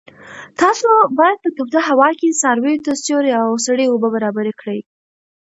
[0.61, 0.87] تاسو
[1.19, 4.79] باید په توده هوا کې څارویو ته سیوری او سړې اوبه برابرې کړئ.